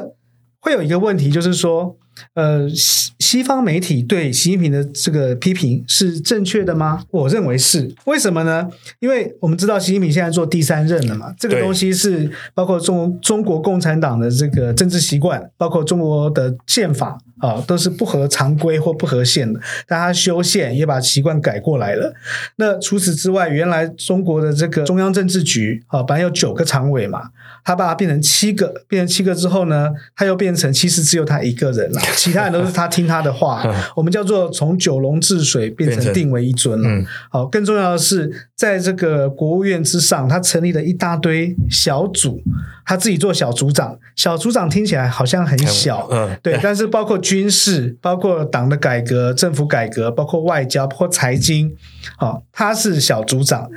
[0.60, 1.96] 会有一个问题，就是说。
[2.34, 7.04] 呃，西西方媒体对习近平的这个批评是正确的吗？
[7.10, 7.94] 我认为是。
[8.04, 8.68] 为什么呢？
[9.00, 19.60] 因为我们知道习近平现在做第三任了嘛，这个东西是包括中中国共产党的这个政治习惯，包括中国的宪法啊，都是不合常规或不合宪的。
[19.86, 22.14] 但他修宪也把习惯改过来了。
[22.56, 27.30] 那除此之外，原来中国的这个中央政治局啊，本来有九个常委嘛，
[27.64, 32.00] 他把它变成七个，变成七个之后呢，他又变成其实只有他一个人了。
[32.16, 33.62] 其他人都是他听他的话，
[33.94, 37.06] 我们叫做从九龙治水变成定为一尊了。
[37.30, 42.42] 好，更重要的是，在这个国务院之上，他成立了一大堆小组，
[42.84, 43.98] 他自己做小组长。
[44.14, 46.58] 小组长听起来好像很小，嗯，对。
[46.62, 51.74] 但是包括军事，包括党的改革、政府改革，包括外交，包括财经，
[52.16, 53.70] 好，他是小组长。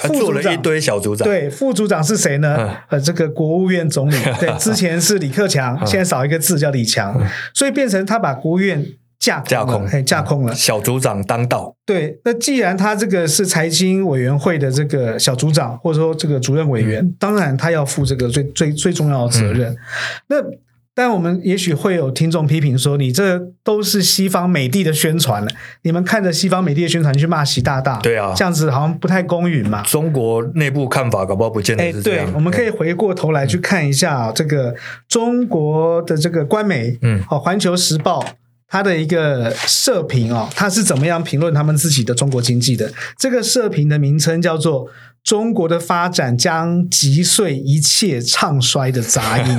[0.00, 2.56] 他做了一堆小组长，对，副组长是谁呢？
[2.58, 8.86] 嗯、呃，这个国务院总理， 对，之前是李克强，嗯、现在少一个字叫李强，嗯、所以变成他把国务院
[9.18, 10.54] 架架空，嘿，架空了。
[10.54, 12.20] 小组长当道，对。
[12.24, 19.72] 那既然他这个是财经委员会的这个小组长，或者说这个主任委员，嗯、当然他要负这个最最最重要的责任。
[19.72, 19.76] 嗯、
[20.28, 20.36] 那。
[20.98, 25.48] 但我们也许会有听众批评说：“你这都是西方美帝的宣传了，
[25.82, 32.26] 你们看着西方美帝的宣传去骂习大大，对啊，这样子好像不太公允嘛。”中国内部看法搞不好不见得是这样。
[32.26, 34.74] 对，我们可以回过头来去看一下这个
[35.06, 38.20] 中国的这个官媒，嗯，哦，《环球时报》
[38.66, 42.92] 它的一个社评哦，它是怎么样评论他们自己的中国经济的？
[43.16, 44.88] 这个社评的名称叫做。
[45.28, 49.58] 中国的发展将击碎一切唱衰的杂音。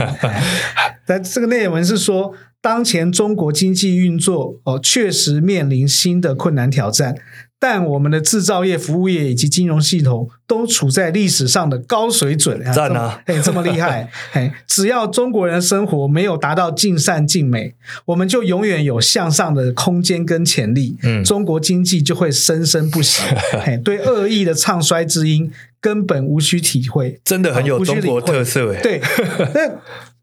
[1.06, 7.16] 但这个内文是说，当前中国经济运作哦，确实面临新的困难挑战。
[7.62, 13.22] 但我们的制造业、服务业以及金融系统都处在历史上的高水准，赞啊！
[13.26, 14.10] 哎，这么厉害！
[14.32, 20.95] 哎，只要中国人生活没有达到尽善尽美，我们就永远有向上的空间跟潜力。
[21.04, 23.22] 嗯，中国经济就会生生不息。
[23.65, 28.74] 哎，对恶意的唱衰之音根本无需体会， 真的很有中国特色。
[28.74, 29.02] 哎，对，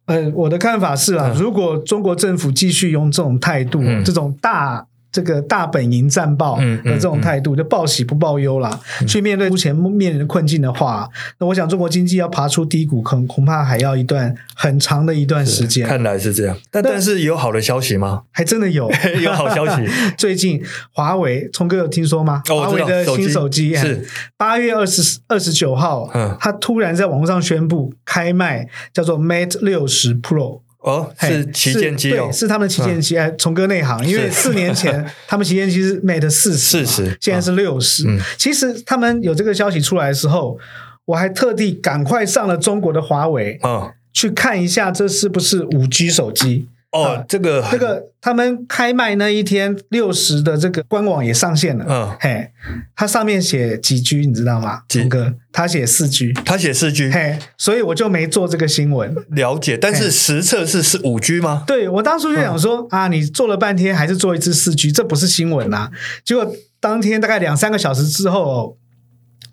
[0.07, 4.87] 那呃，我的看法是啊，如果中国政府继续用这种态度，这种大。
[5.16, 8.79] 这个大本营战报的这种态度，嗯嗯嗯、就报喜不报忧啦。
[9.00, 15.88] 嗯、去面对目前面临的困境的话，那我想中国经济要爬出低谷，恐恐怕还要一段很长的一段时间。
[15.88, 18.24] 看来是这样，但但是有好的消息吗？
[18.31, 18.90] 还真的有，
[19.22, 19.88] 有好消息。
[20.18, 22.42] 最近华为，聪哥有听说吗？
[22.46, 30.61] 华为的新手机是八月二十二十九号，嗯，他突然在网络上宣布开卖，叫做 Mate 六十 Pro。
[30.87, 33.18] 哦，是旗舰机哦，是他们的旗舰机。
[33.18, 38.07] 哎，崇哥内行，因为四年前 他们旗舰机是 Mate 四十，四十，现在是六十。
[38.38, 40.57] 其实他们有这个消息出来的时候，
[41.05, 46.68] 我还特地赶快上了中国的华为，嗯，去看一下这是不是五 G 手机。
[46.97, 51.85] 哦，这个这个他们开卖那一天，六十的这个官网也上线了。
[51.89, 52.51] 嗯，嘿，
[52.95, 54.83] 它上面写几 G，你知道吗？
[54.89, 55.35] 几哥？
[55.53, 57.11] 他写四 G，他写四 G。
[57.11, 59.15] 嘿，所以我就没做这个新闻。
[59.31, 61.65] 了解，但是实测是是五 G 吗？
[61.67, 65.91] 对，我当初就想说、嗯、啊，你做了半天还是做一次四 G，这不是新闻呐。
[66.25, 68.77] 结果当天大概两三个小时之后，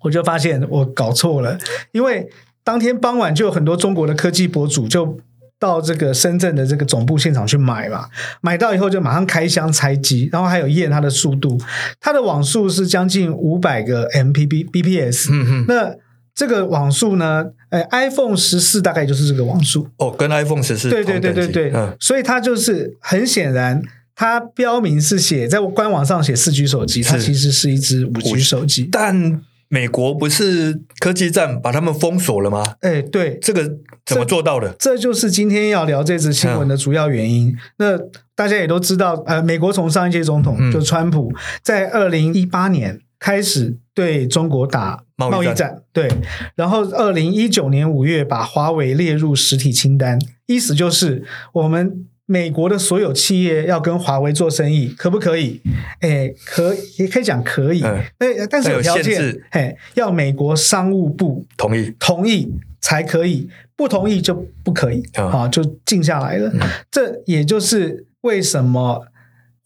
[0.02, 1.58] 我就发现我搞错了，
[1.92, 2.28] 因为
[2.62, 5.18] 当天傍晚就有很多中国的科技博主就。
[5.58, 8.06] 到这个深圳的这个总部现场去买嘛，
[8.42, 11.58] 买到以后就马上开箱拆机，然后还有验它的速度，
[12.00, 15.28] 它的网速是将近五百个 Mbps。
[15.30, 15.94] 嗯哼，那
[16.34, 17.46] 这个网速呢？
[17.70, 23.82] 哎，iPhone 十四大概就是这个网速哦，跟 iPhone 十四对对对对对，嗯，所以它就是很显然，
[24.14, 29.40] 它标明是写在官网上写四 G 手机，它其实是一只五 G 手机，但。
[29.68, 32.62] 美国不是科技战把他们封锁了吗？
[32.80, 34.74] 哎，对，这个怎么做到的？
[34.78, 37.48] 这，这就是今天要聊这次新闻的主要原因。
[37.48, 37.98] 嗯、那
[38.34, 46.08] 大家也都知道，呃，美国从上一届总统、嗯、就川普在二零一八年开始对中国打贸易战对，
[46.54, 52.06] 然后二零一九年五月把华为列入实体清单，意思就是我们。
[52.26, 55.60] 美国的所有企业要跟华为做生意，可不可以？
[56.00, 66.50] 哎，可也可以讲可以，哎、嗯，但是有条件，哎，要美国商务部同意，同意才可以，不同意就不可以，啊、嗯，就静下来了。
[66.54, 66.60] 嗯、
[66.90, 69.06] 这也就是为什么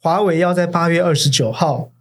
[0.00, 1.92] 华为要在八月二十九号，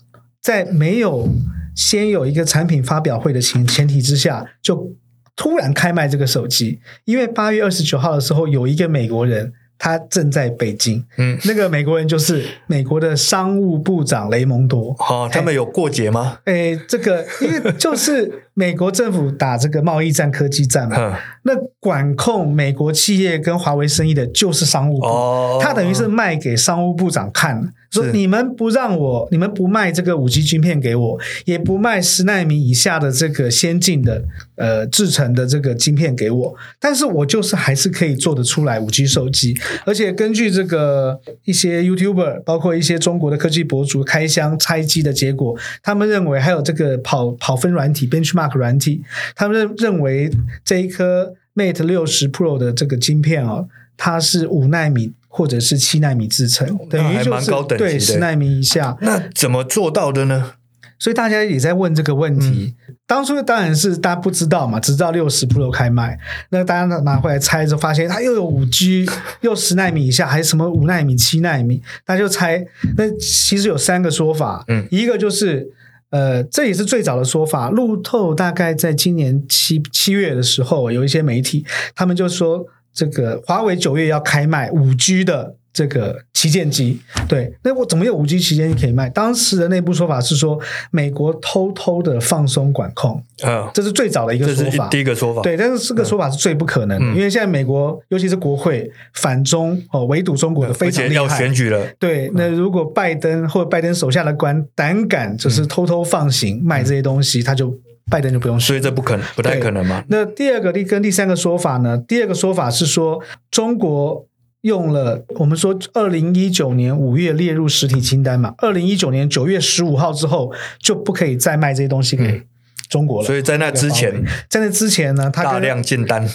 [0.41, 1.30] 在没有
[1.76, 4.96] 先有一个产品发表会的前前提之下，就
[5.36, 9.54] 突然开卖这个手机，因为八月二十九号的时候，有一个美国人。
[9.78, 14.96] 他正在北京，嗯，那个美国人就是美国的商务部长雷蒙多。
[15.00, 16.40] 哦，他们有过节吗？
[16.46, 27.72] 哎，这个因为就是美国政府打这个贸易战、科技战嘛，嗯、那管控美国企业跟华为生意的就是商务部，哦、他等于是卖给商务部长看。
[27.89, 49.03] 说你们不让我，你们不卖这个五 G 晶片给我，也不卖十纳米以下的这个先进的呃制成的这个晶片给我，但是我就是还是可以做得出来五 G 手机，而且根据这个一些 YouTuber，包括一些中国的科技博主开箱拆机的结果，他们认为还有这个跑跑分软体 Benchmark 软体，
[49.36, 50.31] 他们认认为
[50.63, 55.13] 这一颗 Mate 六十 Pro 的这个晶片哦，它是五纳米。
[55.29, 58.97] 或者是七纳米制成，等于就是对十纳米以下。
[59.01, 60.53] 那怎么做到的呢？
[60.97, 62.73] 所以大家也在问这个问题。
[62.88, 66.17] 嗯、当初当然是大家不知道嘛，只知道六十 Pro 开卖。
[66.49, 69.07] 那大家拿回来拆之后，发现它又有五 G，
[69.41, 72.65] 又十纳米以下，还是什么五纳米、七纳米，大家就猜。
[72.97, 74.63] 那其实有三个说法。
[74.69, 75.69] 嗯，一个就是
[76.10, 77.70] 呃，这也是最早的说法。
[77.70, 81.65] 路透大概在今年七七月的时候，有一些媒体
[81.96, 82.65] 他们就说。
[82.98, 89.08] 这个华为九月要开卖五 G 的这个旗舰机，对，那我怎么有五 G 旗舰机可以卖？
[89.12, 90.60] 当时的内部说法是说，
[90.90, 95.44] 美国偷偷的放松管控，啊，这是最早的一个说法，第一个说法。
[95.44, 101.88] 对，但是这个说法是最不可能的，嗯、因为现在美国尤其是国会反中哦，围堵中国的非常厉害，要选举了。
[102.00, 107.72] 对，那如果拜登或者拜登手下的官胆敢就是偷偷放行、嗯、卖这些东西，他就。
[108.10, 110.02] 拜登就不用说，所以这不可能，不太可能嘛。
[110.08, 111.98] 那第二个第跟第三个说法呢？
[111.98, 114.26] 第二个说法是说，中国
[114.67, 122.43] 用了我们说二零一九年五月列入实体清单嘛，二零一九年九月十五号之后就不可以再卖这些东西给
[122.88, 123.25] 中国了。
[123.25, 126.30] 嗯、所以在那之前，在那之前呢，他大量进单。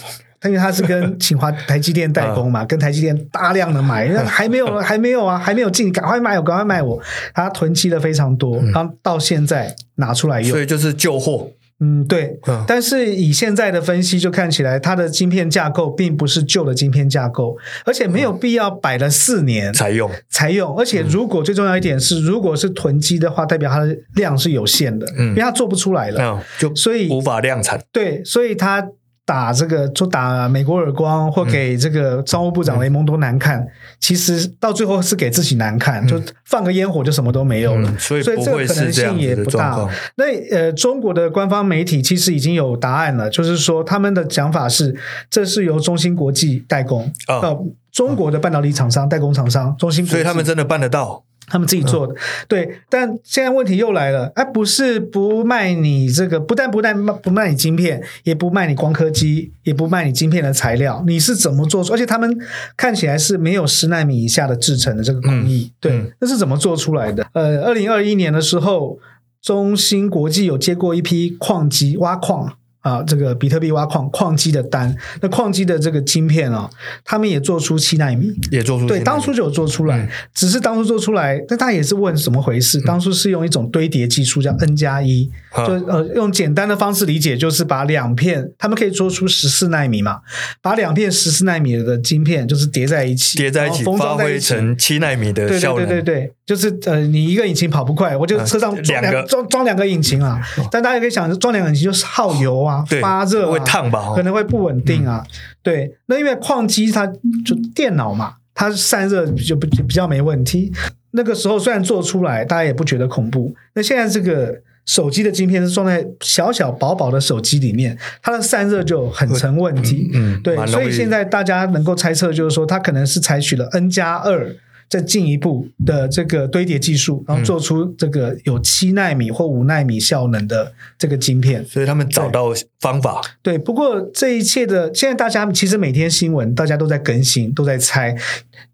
[0.45, 7.01] 因为他是跟 清华台积电代工嘛，跟台积电大量的买，那还没有 还没有啊，还没有进，赶快卖我，赶快卖我，
[7.33, 11.49] 他囤积了非常多，然后到现在拿出来用，所以就是旧货。
[11.79, 12.39] 嗯，对。
[12.67, 20.77] 但是以现在的分析，就看起来它的晶片架构并不是旧的晶片架构，而且没有必要摆了四年才用才用。
[20.77, 27.81] 而且如果最重要一点是，如果是囤积的话，代表它的量是有限的，因为它做不出来了，就所以无法量产。
[27.91, 28.87] 对，所以它。
[29.25, 33.67] 打这个就打美国耳光，或给这个商务部长雷蒙多难看，嗯、
[33.99, 37.89] 其实到最后是给自己难看，嗯、就放个烟火就什么都没有了。
[37.89, 39.87] 嗯、所以，所以这个可能性也不大。
[40.15, 44.93] 那呃，中国的官方媒体其实已经有答案了，就是说他们的讲法是，
[45.29, 51.23] 这是由中芯国际代工，呃、哦，中国的半导体厂商、代工厂商中芯国际，所以他们真的办得到。
[51.53, 61.93] 他们自己做的，嗯、对，但现在问题又来了，哎，不是不卖你这个，不但不但不卖你晶片，也不卖你光刻机，也不卖你晶片的材料，你是怎么做出？
[61.93, 62.35] 而且他们
[62.75, 67.23] 看起来是没有十纳米以下的制程的这个工艺，嗯、对，那是怎么做出来的？
[67.33, 68.97] 呃，二零二一年的时候，
[69.39, 72.57] 中芯国际有接过一批矿机挖矿。
[72.83, 76.69] 啊，这个比特币挖矿矿机的单，那矿机的这个晶片啊，
[77.03, 82.79] 他们也做出七纳米，也做出对，当初就有做出来，嗯、只是当初做出来，但他也是问怎么回事？
[82.79, 90.19] 嗯、当初是用一种堆叠技术，叫 N 加一，嗯、就呃用简单的方式理解，就是把两片，他们可以做出十四纳米嘛，
[90.61, 95.85] 把两片十四纳米的晶片就是叠在一起，叠在一起，封装在一起发挥成七纳米的效能。
[95.85, 102.83] 对对对对对，就是呃，你一个引擎跑不快，我就车上装两个装装两个引擎啊，但大家可以想，装两个引擎就是耗油啊。
[103.01, 104.13] 发热、啊、会烫吧？
[104.13, 105.23] 可能会不稳定啊。
[105.25, 105.31] 嗯、
[105.61, 107.07] 对，那因为矿机它
[107.45, 110.73] 就电脑嘛，它散热就比比较没问题。
[111.11, 113.55] 那个时候虽然做出来，大家也不觉得恐怖。
[113.75, 120.11] 那现在这个手机的晶片是装在小小薄薄的手机里面，它的散热就很成问题。
[120.13, 124.53] 嗯，嗯对，所以现在大家能够猜测，就是说它可能是采取了 N 加二。
[124.93, 133.19] 再进一步的这个堆叠技术，然后做出这个有七纳米或五纳米效能的这个晶片，所以他们找到方法。
[133.41, 138.15] 对，不过这一切的现在大家其实每天新闻大家都在更新，都在猜。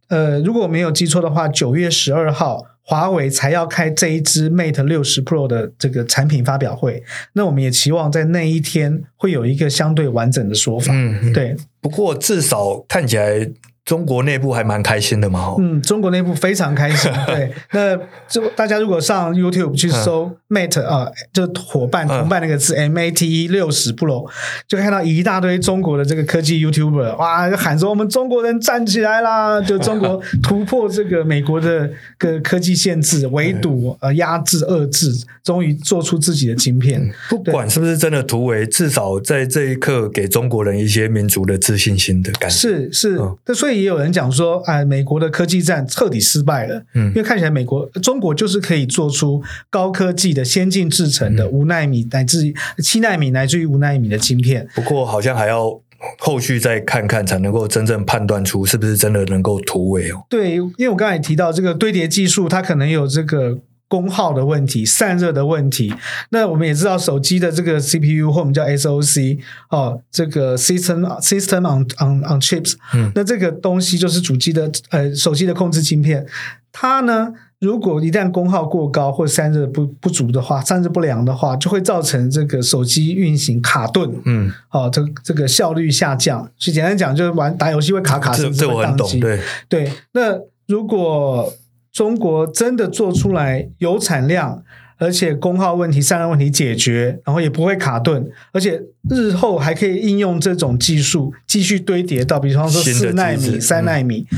[0.09, 7.01] 呃，如果我没有记错的话，九月十二号华为才要开这一支 Mate 六十 Pro 的这个产品发表会，
[7.31, 10.91] 那我们也期望在那一天会有一个相对完整的说法。
[10.93, 11.55] 嗯，对。
[11.79, 13.49] 不过至少看起来。
[13.89, 17.11] 中国内部还蛮开心的嘛，嗯，中国内部非常开心。
[17.25, 24.29] 对，那就大家如果上 YouTube 去搜 Mate 啊、嗯呃，就伙伴同伴那个字、嗯、M A T E 六十 Pro，
[24.67, 29.59] 就看到一大堆中国的这个科技 YouTuber，哇，就喊说我们中国人站起来啦！
[29.59, 35.11] 就中国突破这个美国的个科技限制、 围堵、呃压制、遏制，
[35.43, 37.01] 终于做出自己的晶片。
[37.01, 42.55] 嗯、不管是不是真的突围，至少在这一刻给中国人一些民族的自信心的感觉。
[42.55, 43.78] 是是，那、嗯、所以。
[43.79, 46.83] 也有人讲说，哎，美国的科技战彻底失败了。
[46.93, 52.53] 嗯，因为看起来美国、中国就是可以做出高科技的先进制程的五纳米乃至
[52.83, 54.67] 七纳米乃至于五纳米的晶片。
[54.75, 55.81] 不过，好像还要
[56.17, 60.23] 后续再看看，才能够真正判断出是不是真的能够突围哦。
[60.29, 63.59] 对，因为我刚才提到这个堆叠技术，它可能有这个。
[63.89, 65.93] 功耗的问题、散热的问题，
[66.29, 76.25] 那我们也知道手机的这个 CPU 或我们叫 SOC 哦，这个 System System on on on Chips，嗯，那这个东西就是主机的呃手机的控制芯片，
[76.71, 86.47] 它呢，如果一旦功耗过高或散热不不足的话，散热不良的话，就会造成这个手机运行卡顿，嗯，哦，这这个效率下降。
[86.59, 89.19] 所以简单讲，就是玩打游戏会卡卡，这这我很懂。
[89.19, 89.41] 对。
[89.67, 90.37] 对，那
[90.67, 91.51] 如果
[91.99, 94.63] 中国真的做出来有产量，
[94.99, 104.25] 而且功耗问题、散热问题解决，然后也不会卡顿，而且日后还可以应用这种技术继续堆叠到，比方说四纳米、三纳米。
[104.31, 104.37] 嗯、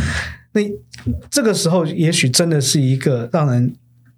[0.53, 0.61] 那
[1.29, 3.75] 这个时候，也许真的是一个让人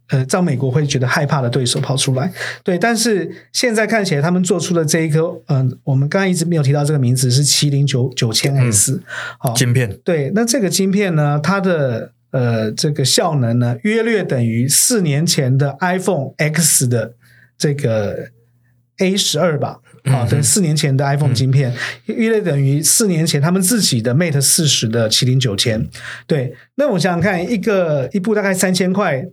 [0.07, 2.31] 呃，让美国会觉得害怕的对手跑出来。
[2.63, 9.01] 对，但是现在看起来，他们做出的这一颗，嗯、呃，我们刚刚一直没有提到这个名字，是麒麟九九千 S
[9.37, 9.99] 好晶片。
[10.05, 12.12] 对，那这个晶片呢，它的。
[12.34, 17.13] 呃，这个效能呢，约略等于四年前的 iPhone X 的
[17.55, 18.29] 这个
[18.97, 21.71] A 十二吧，啊、等四年前的 iPhone 晶片，
[22.07, 25.88] 嗯、约略等于四年前他们自己的 Mate 四十的麒麟九千。
[26.25, 29.27] 对，那我想想看，一个一部大概三千块、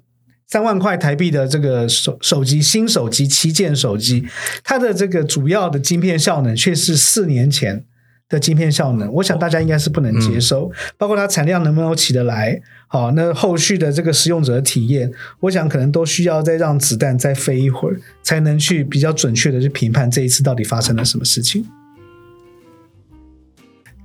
[0.47, 4.27] 三万块台币的这个手手机，新手机旗舰手机，
[4.63, 7.87] 它的这个主要的晶片效能却是四年前
[8.31, 15.11] 的晶片效能，我想大家应该是不能接受，嗯、包括它产量能不能起得来，好，那后续的这个使用者的体验，
[15.41, 21.67] 我想可能都需要再让子弹再飞一会儿，才能去比较准确的去评判这一次到底发生了什么事情。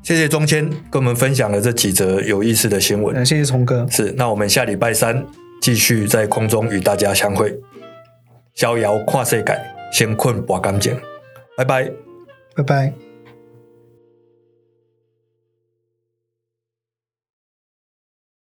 [0.01, 3.87] 谢谢中谦跟我们分享了这几则有意思的新闻，谢谢聪哥。
[3.89, 5.25] 是，那我们下礼拜三
[5.61, 7.55] 继续在空中与大家相会。
[8.55, 9.59] 逍遥跨世界，
[9.91, 10.95] 先困拔干净，
[11.57, 11.91] 拜拜，
[12.55, 13.04] 拜拜。